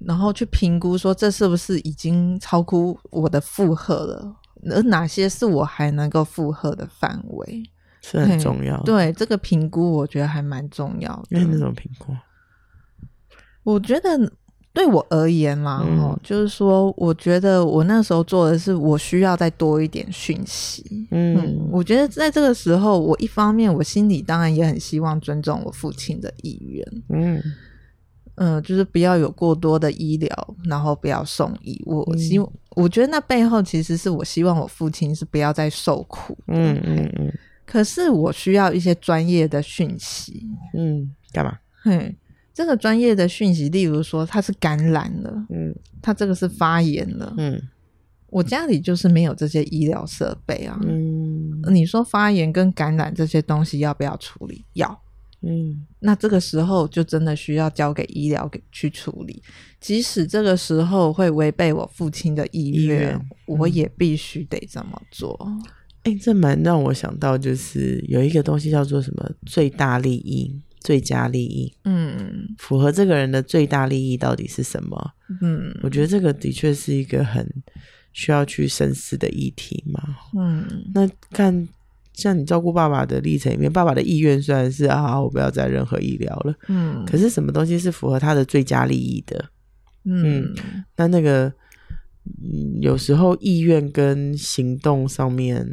[0.00, 4.34] 然后去评估说这是不是已经超乎我的负荷了，
[4.72, 7.62] 而哪些是我还能够负荷的范围，
[8.04, 8.78] 是很重要。
[8.82, 11.40] 对这个评估，我觉得还蛮重要的。
[11.40, 12.12] 那种评估，
[13.62, 14.32] 我觉得。
[14.74, 21.06] 对我而言嘛，哦、嗯，就是说，我觉得我那时候做的是，我需要再多一点讯息。
[21.12, 26.84] 嗯，嗯，我觉得在这个时候，我一方面我心里当然也很希望尊重我父亲的意愿。
[27.10, 27.40] 嗯，
[28.34, 31.80] 嗯、呃，就是不要有过多的医疗，然后不要送医。
[31.86, 36.36] 我希，嗯、我觉得那背后其实是我希望我父亲是不要再受苦。
[36.48, 37.32] 嗯嗯嗯。
[37.66, 40.46] 可是我需要一些专业的讯息。
[40.76, 41.58] 嗯，干嘛？
[41.82, 42.16] 嘿。
[42.52, 47.60] 这个专业的讯息，例如说他是感染了，嗯，他这个是发炎了，嗯，
[48.28, 54.64] 我家里就是没有这些医疗设备啊，嗯，你说发炎跟感染这些东西要不要处理？
[54.74, 55.02] 要，
[55.40, 59.42] 嗯，那这个时候就真的需要交给医疗给去处理，
[59.80, 65.36] 即使这个时候会违背我父亲的意愿，嗯，我也必须得这么做。
[66.04, 70.60] 哎，这蛮让我想到，就是有一个东西叫做什么最大利益。
[70.84, 75.12] 最佳利益，嗯，符合这个人的最大利益到底是什么？
[75.40, 77.50] 嗯，我觉得这个的确是一个很
[78.12, 80.02] 需要去深思的议题嘛。
[80.36, 80.62] 嗯，
[80.94, 81.66] 那看
[82.12, 89.42] 像你照顾爸爸的历程里面，爸爸的意愿虽然是啊，我不要再任何医疗了，嗯，可是什么东西是符合他的最佳利益的？
[90.04, 91.50] 嗯，嗯，那那个，
[92.26, 95.66] 嗯，有时候意愿跟行动上面。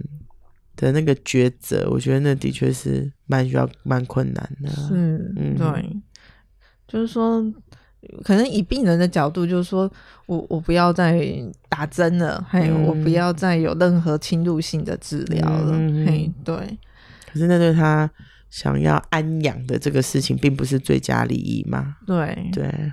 [0.82, 4.70] 的那个抉择，我觉得那的确是蛮需要、蛮困难的。
[4.70, 6.02] 是，嗯，对，
[6.88, 7.39] 就是说，
[8.24, 9.89] 可能以病人的角度，就是说
[10.26, 11.24] 我我不要再
[11.70, 16.56] 打针了，还有、嗯、我不要再有任何侵入性的治疗了，嗯、嘿，对。
[17.32, 18.10] 可是那对他
[18.50, 21.96] 想要安养的这个事情，并不是最佳利益嘛？
[22.08, 22.91] 对，对，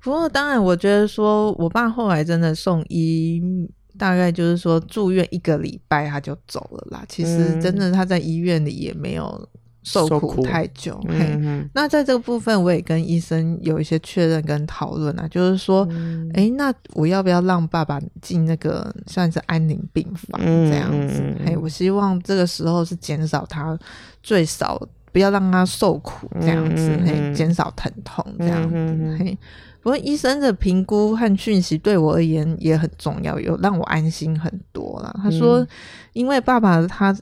[0.00, 3.70] 不过当然，我觉得说我爸后来真的送医。
[4.00, 7.04] 大概就是说住院一个礼拜他就走了啦。
[7.06, 9.46] 其实真的他在医院里也没有
[9.82, 10.98] 受苦太久。
[11.06, 15.86] 嗯、嘿，那在这个部分，我也跟医生有一些确认跟讨论啊，就是说，
[16.32, 21.20] 哎、那我要不要让爸爸进那个算是安宁病房这样子？
[21.20, 23.78] 嗯、嘿，我希望这个时候是减少他
[24.22, 24.80] 最少
[25.12, 29.38] 不要让他受苦这样子，嗯、嘿，减少疼痛这样子，嗯、嘿。
[29.82, 35.14] 不过医生的评估和讯息对我而言也很重要，有让我安心很多啦。
[35.22, 35.66] 他说，
[36.12, 37.16] 因为爸爸他。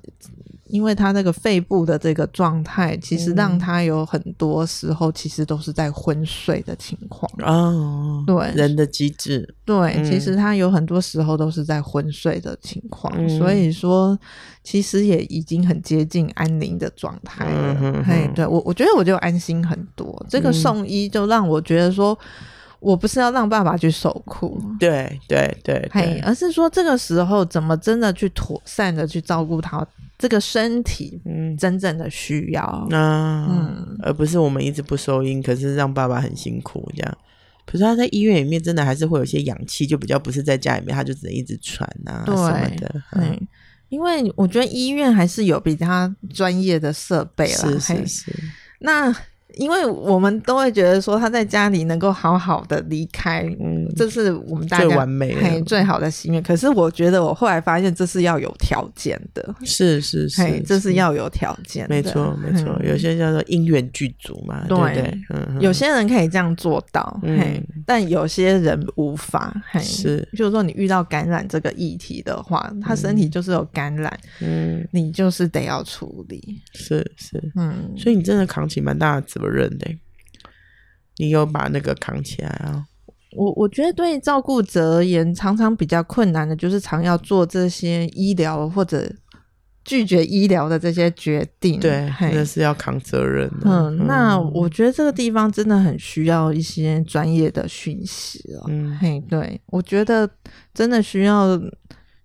[0.69, 8.23] 因为他那个肺部的这个状态，其实让他有很多时候其实都是在昏睡的情况哦。
[8.27, 14.19] 对，人的机制，对，嗯、其实他有很多时候都是在昏睡的情况，嗯、所以说
[14.63, 18.03] 其实也已经很接近安宁的状态了。
[18.05, 20.25] 嘿、对我，我觉得我就安心很多。
[20.29, 22.19] 这个送医就让我觉得说，
[22.81, 29.87] 我不是要让爸爸去受苦，对对对，嘿，而是说这个时候怎么真的去妥善的去照顾他。
[30.19, 37.19] 这个身体，嗯，真正的需要，啊、嗯，而不是我们一直不收音，可是让爸爸很辛苦这样。
[37.65, 43.03] 可是他在医院里面，真的还是会有些氧气，就比较不是在家里面，他就只能一直喘啊什么的。
[43.13, 43.49] 对，嗯、
[43.89, 47.79] 因为我觉得医院还是有比他专业的设备了。
[47.79, 48.35] 是是是。
[48.81, 49.15] 那。
[49.59, 56.43] 因为我们都会觉得说他在家里能够好好的离开，嗯，这是我们大家最完美的、最好的心愿。
[56.43, 62.81] 可是我觉得我后来发现这是要有条件的，是是是，这是要有条件的，没错没错。
[62.85, 64.79] 有些叫做因缘具足嘛，对。
[64.79, 65.19] 对，
[65.61, 79.91] 有些人可以这样做到，嘿，但有些人无法，嘿，是，就是说你遇到感染这个议题的话，他身体就是有感染，嗯，你就是得要处理，是是，嗯，所以你真的扛起蛮大的责任的，
[81.17, 82.87] 你有把那个扛起来啊？
[83.37, 89.07] 我我觉得对照顾者而言，常常比较困难的就是常要做这些医疗或者
[89.85, 91.79] 拒绝医疗的这些决定。
[91.79, 93.69] 对，那嘿是要扛责任的。
[93.71, 98.65] 嗯，那我觉得这个地方真的很需要一些专业的讯息了。
[98.69, 100.29] 嗯，嘿，对，我觉得
[100.73, 101.61] 真的需要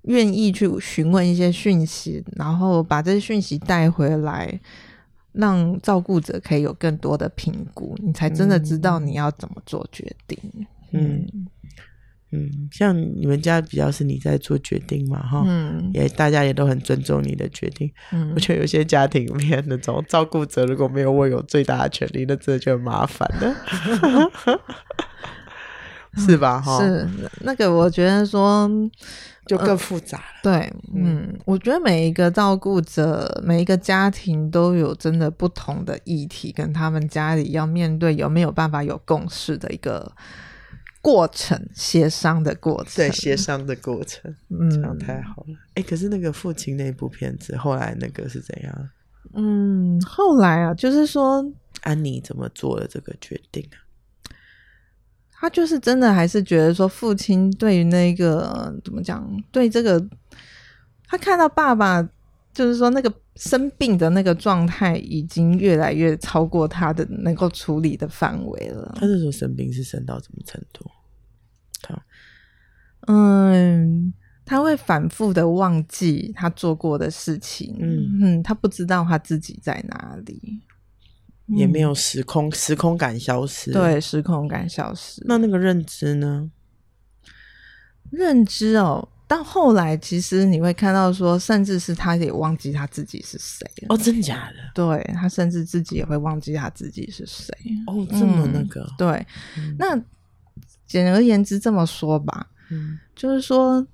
[0.03, 4.57] 愿意去询问一些讯息，然后把这些讯息带回来。
[5.33, 10.39] 让照顾者可以有更多的评估，你才真的知道你要怎么做决定。
[10.91, 11.25] 嗯
[12.31, 17.91] 嗯，像你们家比较是你在做决定嘛，哈，嗯，也大家也都很尊重你的决定。
[18.11, 23.55] 嗯，我觉得有些家庭里面那种照顾者如果没有握有最大的权利，那真的就很麻烦了，
[26.17, 26.59] 是吧？
[26.61, 27.07] 哈，是
[27.41, 28.69] 那个，我觉得说。
[29.45, 30.23] 就更复杂了。
[30.43, 40.11] 呃、对，嗯，嗯，我觉得每一个照顾者，每一个家庭都有真的不同的议题，跟他们家里要面对有没有办法有共识的一个
[41.01, 42.95] 过程，协商的过程。
[42.95, 45.53] 对，协商的过程，嗯，这样太好了。
[45.75, 48.89] 哎、欸，可是那个父亲那部片子后来那个是怎样？
[49.33, 51.43] 嗯，后来啊，就是说
[51.81, 53.77] 安妮怎么做了这个决定啊？
[55.43, 60.01] 他就是真的，还是觉得说父亲对于那个怎么讲，对这个，
[61.05, 62.01] 他看到爸爸，
[62.53, 68.95] 就是说那个生病的那个状态，已经越来越超过他的能够处理的范围了。
[68.95, 70.89] 他是说生病是生到什么程度？
[71.81, 72.01] 他，
[73.07, 74.13] 嗯，
[74.45, 80.61] 他会反复的忘记他做过的事情，嗯嗯，他不知道他自己在哪里。
[81.47, 83.71] 也没有时空，嗯、时空感消失。
[83.71, 85.21] 对，时空感消失。
[85.25, 86.49] 那那个认知呢？
[88.09, 94.57] 认知哦，到后来其实你会看到说，甚至是他也忘记他自己是谁哦，真假的？
[94.73, 97.53] 对，他甚至自己也会忘记他自己是谁。
[97.87, 98.81] 哦，这么那个？
[98.81, 99.27] 嗯、对，
[99.57, 99.99] 嗯、那
[100.85, 103.85] 简而言之这么说吧，嗯，就是说。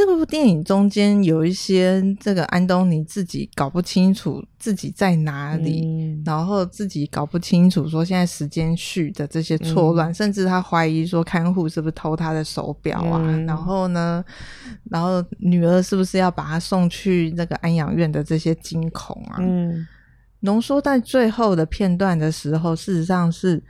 [0.00, 13.20] 这部电影中间有一些这个安东尼自己搞不清楚自己在哪里，嗯、然后自己搞不清楚说现在时间序的这些错乱，嗯、甚至他怀疑说看护是不是偷他的手表啊？
[13.22, 14.24] 嗯、然后呢，
[14.90, 19.36] 然后女儿是不是要把他送去那个安养院的这些惊恐啊？
[19.40, 19.86] 嗯，
[20.40, 23.62] 浓缩在最后的片段的时候，事实上是。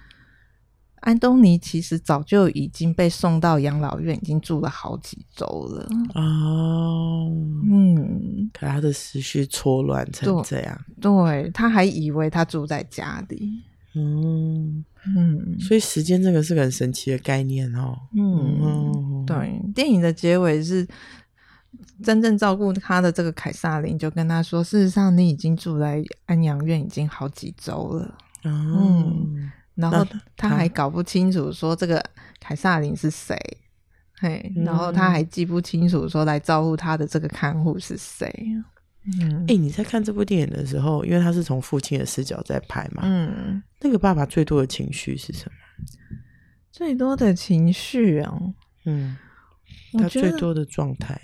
[1.01, 5.89] 安东尼其实早就已经被送到养老院，已经住了好几周了。
[6.15, 7.31] 哦，
[7.71, 13.63] 嗯，可他的思绪错乱成这样，对，对，他还以为他住在家里。
[13.95, 14.85] 嗯
[15.17, 17.99] 嗯，所以时间这个是个很神奇的概念哦。
[18.15, 20.87] 嗯，嗯对，电影的结尾是
[22.03, 29.51] 真正照顾他的这个凯撒琳就跟他说：“事实上，你已经住在安养院已经好几周了。”哦、嗯。
[29.81, 30.07] 然后
[30.37, 32.05] 他还搞不清楚说这个
[32.39, 33.37] 凯撒琳是谁，
[34.19, 38.29] 嘿，然后他还记不清楚说来照顾他的这个看护是谁。
[39.19, 45.87] 嗯，哎、欸，你在看这部电影的时候，因为他是从父亲的视角在拍嘛，嗯，那个爸爸最多的情绪是什么？
[46.71, 48.39] 最多的情绪啊，
[48.85, 49.17] 嗯，
[49.95, 51.19] 他最多的状态，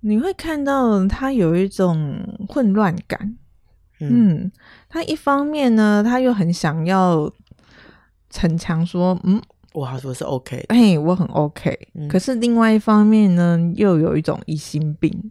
[0.00, 3.36] 你会看到他有一种混乱感。
[4.00, 4.08] 嗯，
[4.44, 4.52] 嗯，
[4.88, 7.30] 他一方面呢，他又很想要
[8.30, 9.40] 逞强，说，嗯，
[9.74, 12.08] 我好说是 OK，哎，我很 OK，嗯。
[12.08, 15.30] 可是另外一方面呢，又有一种疑心病。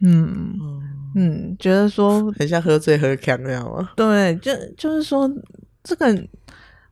[0.00, 0.82] 嗯嗯，
[1.14, 3.90] 嗯，觉得说很像喝醉喝强那样吗？
[3.96, 5.30] 对，就就是说
[5.82, 6.26] 这个。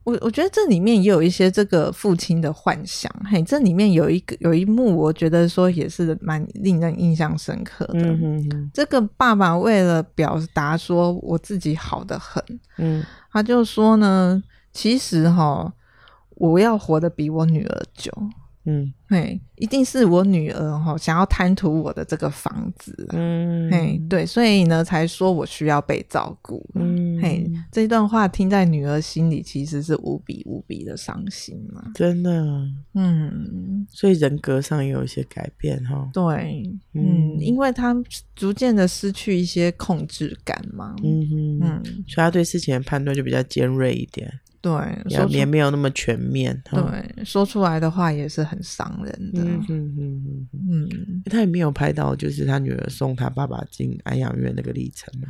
[0.03, 7.99] 我我觉得这里面也有一些这个父亲的幻想，嘿，这里面有一个有一幕，我觉得说也是蛮令人印象深刻的。
[7.99, 8.71] 嗯哼哼。
[8.73, 12.43] 这个爸爸为了表达说我自己好的很，
[12.77, 14.43] 嗯，他就说呢，
[14.73, 15.71] 其实哈，
[16.35, 18.11] 我要活得比我女儿久。
[18.65, 32.31] 嗯，嘿，一定是我女儿哈想要贪图我的这个房子，嗯，嘿，对，所以呢才说我需要被照顾，嗯，嘿，这段话听在女儿心里其实是无比无比的伤心嘛，真的，
[32.93, 37.93] 嗯，所以人格上也有一些改变哈，对，嗯，因为她
[38.33, 44.31] 逐渐的失去一些控制感嘛，嗯嗯，所以她对事情的判断就比较尖锐一点。
[44.63, 44.71] 对，
[45.09, 46.57] 说也没有那么全面。
[46.71, 49.43] 对，说出来的话也是很伤人的。
[49.43, 55.27] 嗯嗯嗯嗯，他也没有拍到，就是他女儿送他爸爸进安养院那个历程嘛。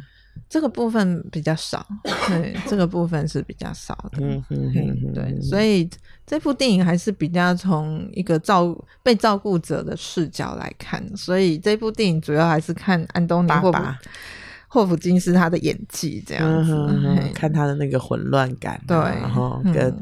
[0.48, 1.84] 这个部分比较少，
[2.30, 4.20] 对，这个部分是比较少的。
[4.22, 5.90] 嗯嗯嗯，对，所以
[6.28, 14.00] 这部电影还是比较从一个照被照顾者的视角来看，所以这部电影主要还是看安东尼爸爸。
[14.74, 19.96] 霍普金斯他的演技这样子，嗯、看他的那个混乱感，对，然后跟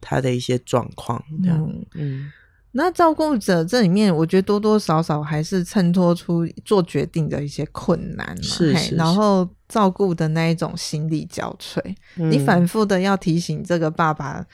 [0.00, 2.32] 他的一些状况这样，嗯，嗯，
[2.70, 11.80] 那照顾者这里面，我觉得多多少少还是衬托出做决定的一些困难嘛，是，是，是，然后照顾的那一种心力交瘁，
[12.18, 14.44] 嗯，你反复的要提醒这个爸爸。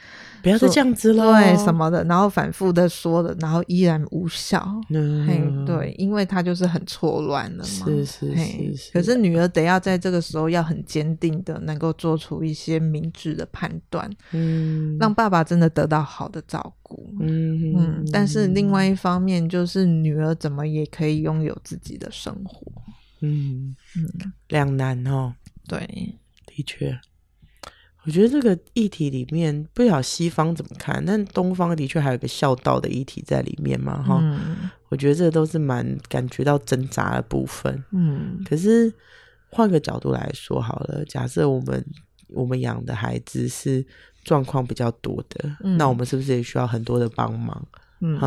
[0.41, 4.65] 不要再这样子了，对什么的，然后反复的说了，然后依然无效。
[4.89, 7.65] 嗯，嘿，对，因为他就是很错乱了嘛。
[7.65, 8.93] 是是是，是。
[8.93, 17.11] 可是女儿得要在这个时候要很坚定的，能够做出一些明智的判断，嗯，让爸爸真的得到好的照顾。
[17.19, 18.09] 嗯嗯。
[18.13, 22.71] 但是另外一方面，就是女儿怎么也可以拥有自己的生活。
[23.21, 25.35] 嗯嗯，两难哦。
[25.67, 26.15] 对，
[26.47, 26.99] 的确。
[28.05, 34.71] 我觉得这个议题里面，不晓得西方怎么看，但东方的确还有一个孝道的议题在里面嘛，哈、嗯。
[34.89, 37.85] 我觉得这都是蛮感觉到挣扎的部分。
[37.91, 38.91] 嗯，可是
[39.51, 41.85] 换个角度来说好了，假设我们
[42.29, 43.85] 我们养的孩子是
[44.25, 47.69] 状况比较多的，嗯，那我们是不是也需要很多的帮忙？
[48.01, 48.19] 嗯，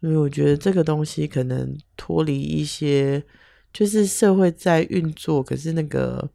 [0.00, 3.22] 所以我觉得这个东西可能脱离一些，
[3.72, 6.28] 就是社会在运作，可是那个。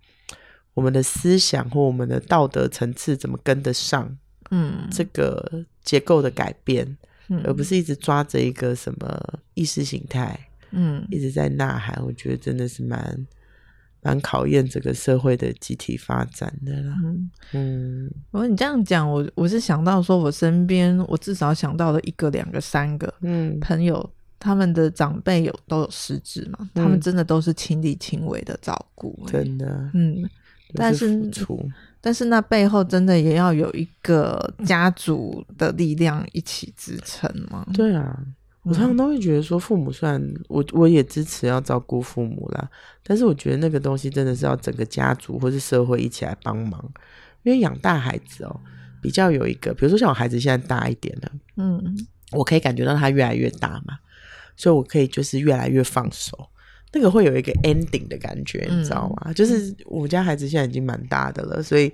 [0.76, 4.14] 我们的思想或我们的道德层次怎么跟得上？
[4.52, 6.98] 嗯，这个结构的改变，
[7.30, 10.38] 嗯，而不是一直抓着一个什么意识形态，
[10.72, 11.98] 嗯，一直在呐喊。
[12.06, 13.26] 我觉得真的是蛮
[14.02, 16.94] 蛮考验这个社会的集体发展的啦。
[17.06, 24.12] 嗯，嗯，我说你这样讲，我我是想到说，我身边我至少想到了一个、两个、三个，嗯，朋友
[24.46, 30.30] 他们的长辈有都有失智嘛，嗯，他们真的都是亲力亲为的照顾，真的，嗯。
[30.78, 31.32] 但是，
[32.02, 37.66] 但是那背后真的也要有一个家族的力量一起支撑吗？
[37.74, 38.20] 对啊，
[38.64, 42.70] 我常常都会觉得说，父母虽然我我也支持要照顾父母啦，
[43.04, 46.84] 但是我觉得那个东西真的是要整个家族或是社会一起来帮忙，
[47.44, 48.60] 因为养大孩子哦，
[49.02, 51.96] 比较有一个，比如说像我孩子现在大一点了，嗯，
[52.32, 53.98] 我可以感觉到他越来越大嘛，
[54.56, 56.50] 所以我可以就是越来越放手。
[56.94, 59.24] 那个会有一个 ending 的感觉，你知道吗？
[59.26, 61.92] 嗯、就是我们家孩子现在已经蛮大的了，所以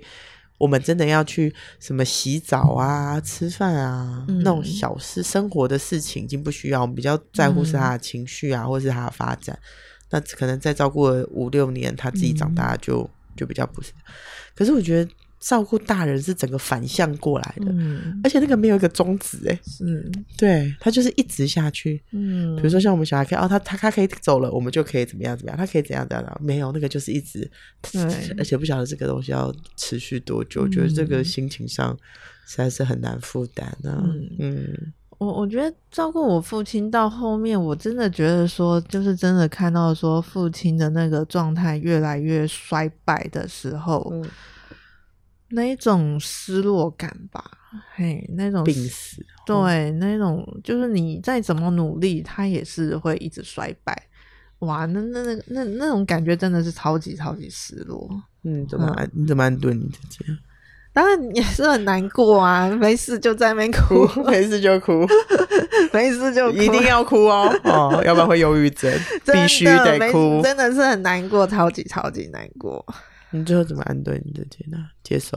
[0.58, 6.82] 我们真的要去什么洗澡啊、吃饭啊、嗯、那种小事、生活的事情已经不需要。
[6.82, 9.58] 我们比较在乎是他的情绪啊，嗯、或是他的发展。
[10.10, 13.92] 那可能再照顾五六年，他自己长大就、嗯、就比较不是。
[14.54, 15.10] 可是我觉得。
[15.42, 27.50] 照顾大人是整个反向过来的，嗯、而且那个没有一个终止，哎，是，对，他就是一直下去，嗯，比如说像我们小孩可以，哦，他他他可以走了，我们就可以怎么样怎么样，他可以怎样怎样，没有那个就是一直，
[27.90, 28.00] 对，
[28.38, 31.98] 而且不晓得这个东西要持续多久，觉得这个心情上
[32.46, 34.00] 实在是很难负担呢。
[34.06, 34.92] 嗯，嗯。
[35.18, 44.08] 我我觉得照顾我父亲到后面，我真的觉得说，就是真的看到说父亲的那个状态越来越衰败的时候。
[44.12, 44.24] 嗯
[45.52, 47.44] 那一种失落感吧，
[47.94, 53.96] 嘿，那种病死，对，那种就是你再怎么努力，他也是会一直衰败，
[54.60, 58.08] 哇，那那那那那种感觉真的是超级超级失落。
[58.44, 59.04] 嗯，怎么安？
[59.06, 60.18] 嗯、你怎么安顿你自己？
[60.94, 65.06] 当然也是很难过啊， 没事就在那边哭， 没事就哭，
[65.92, 68.92] 没事就哭一定要哭哦，哦，要不然会忧郁症，
[69.24, 72.84] 必须得哭，真的是很难过，超级超级难过。
[73.32, 74.78] 你最后怎么安顿你自己呢？
[75.02, 75.36] 接受？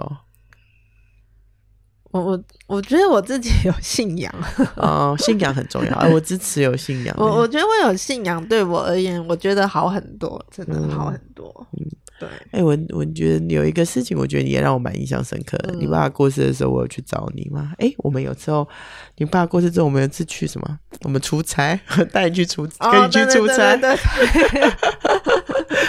[2.11, 4.33] 我我我觉得我自己有信仰，
[4.77, 7.13] 哦，信仰很重要，我支持有信仰。
[7.19, 11.67] 我我觉得我有信仰，对我而言，我觉得好很多，真的好很多。
[11.73, 11.85] 嗯。
[12.17, 15.73] 对，哎、欸，我我觉得有一个事情，我觉得你也让我蛮印象深刻的。
[15.73, 17.73] 嗯、你爸爸过世的时候，我有去找你吗？
[17.77, 18.65] 哎、欸，我们有时候
[19.17, 20.79] 你爸爸过世之后，我们有次去什么？
[21.01, 21.77] 我们出差，
[22.13, 23.77] 带你去出，哦、跟你去出差。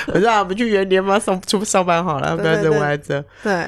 [0.09, 1.19] 我知道我们去元年吗？
[1.19, 3.25] 上出上班好了，不要再歪着。
[3.43, 3.67] 对，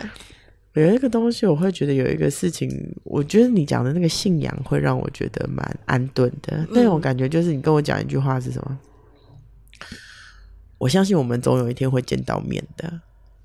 [0.74, 2.70] 有一个东西，我会觉得有一个事情，
[3.04, 6.66] 我觉得你讲的那个信仰会让我觉得蛮安顿的。
[6.70, 8.78] 那种感觉就是你跟我讲一句话是什么？
[10.78, 13.00] 我相信我们总有一天会见到面的，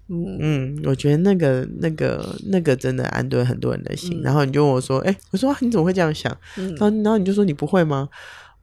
[0.07, 4.19] 嗯嗯，我觉得那个那个那个真的安顿很多人的心。
[4.19, 8.07] 嗯、然后你就问我说：“哎、欸，我说、啊、你怎么会这样想？”嗯、然后然后你就说：“你不会吗？”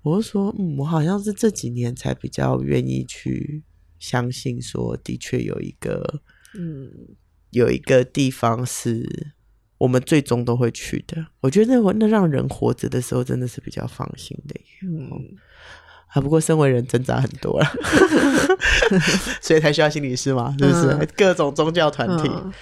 [0.03, 3.65] 我就说：“嗯，我好像是这几年才比较愿意去
[4.01, 6.21] 相信，说的确有一个，
[6.59, 6.91] 嗯，
[7.51, 9.35] 有一个地方是
[9.79, 11.25] 我们最终都会去的。
[11.41, 15.37] 我觉得那那让人活着的时候真的是比较放心的。”嗯。
[16.13, 17.67] 啊，不过身为人挣扎很多了，
[19.41, 20.89] 所以才需要心理师嘛，是不是？
[20.89, 22.53] 嗯、各种宗教团体、嗯，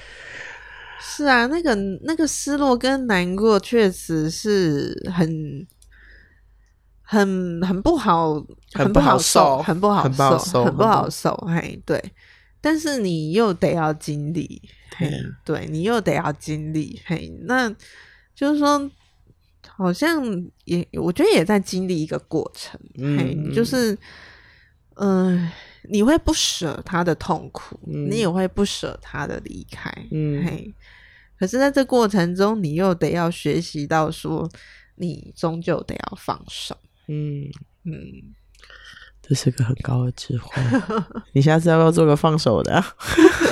[1.01, 5.67] 是啊，那个那个失落跟难过确实是很
[7.09, 8.35] 很很不好，
[8.75, 10.07] 很不好受，很不好
[10.39, 12.13] 受，很不好受，嘿，对。
[12.61, 14.61] 但是你又得要经历，
[14.97, 15.11] 嘿，
[15.45, 17.75] 对，你又得要经历，嘿，那
[18.35, 18.91] 就是说。
[19.77, 20.25] 好像
[20.65, 23.93] 也，我觉得也在经历一个过程，嗯、嘿，就是，
[24.97, 25.53] 嗯、呃，
[25.89, 30.75] 你会不舍他的痛苦，嗯、你也会不舍他的离开，嗯，嘿，
[31.39, 34.51] 可是在这过程中，你又得要学习到说，
[34.97, 36.77] 你终究得要放手，
[37.09, 37.51] 嗯
[37.85, 38.35] 嗯，嗯
[39.21, 40.63] 这是个很高的智慧。
[41.33, 42.83] 你下次要不要做个放手的？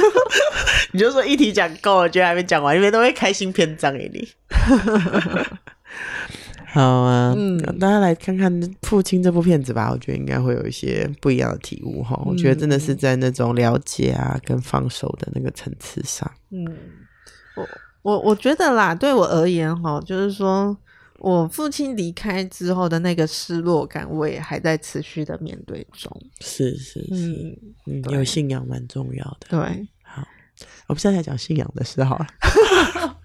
[0.92, 4.28] 你就说一题讲够了，觉得还没讲完，因为都会开新篇章给你。
[6.72, 8.52] 好啊，嗯，大家来看看
[8.82, 12.14] 《父亲》这部片子吧，我觉得应该会有一些不一样的体悟哈。
[12.20, 16.30] 嗯、我觉得真的是在那种了解啊跟放手的那个层次上。
[16.50, 16.64] 嗯，
[17.56, 17.66] 我
[18.02, 20.76] 我我觉得啦，对我而言哈，就是说
[21.26, 26.08] 我父亲离开之后的那个失落感，我也还在持续的面对中。
[26.40, 27.56] 是是是，嗯，
[27.86, 29.48] 嗯对有信仰蛮重要的。
[29.48, 29.58] 对，
[30.04, 30.22] 好，
[30.86, 32.26] 我们现在来讲信仰的事好了。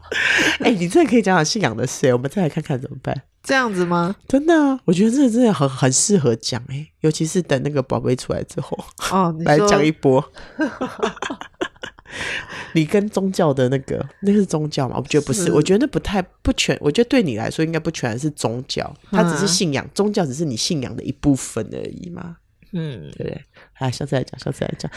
[0.62, 3.16] 哎、欸，你真的可以讲讲信仰的事，我们再来看看怎么办？
[3.44, 4.16] 这样子吗？
[4.28, 8.76] 真的啊，我觉得这真的很很适合讲哎，尤其是等那个宝贝出来之后，
[9.12, 10.28] 哦，来讲一波。
[12.74, 14.96] 你跟宗教的那个，那个是宗教吗？
[14.98, 16.78] 我觉得不是，是我觉得那不太不全。
[16.82, 22.38] 我觉得对你来说应该不全是宗教，它只是信仰，嗯、宗教只是你信仰的一部分而已嘛。
[22.74, 23.42] 嗯，对不对？
[23.80, 24.90] 来，下次来讲，下次来讲，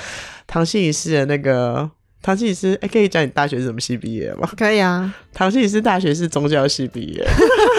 [0.47, 1.91] 唐信仪是的那个。
[2.23, 4.49] 唐信仪，哎，可以讲你大学是什么系毕业吗？
[4.57, 7.23] 可以啊，唐信仪大学是宗教系毕业，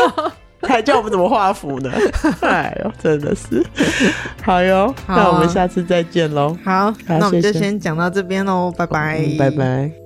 [0.70, 1.91] 还教我们怎么画符呢？
[2.41, 3.63] 哎呦，真的是
[4.43, 6.55] 好哟，好啊，那我们下次再见喽。
[6.63, 10.04] 好，好，那我们就先讲到这边喽，拜拜，嗯，拜拜。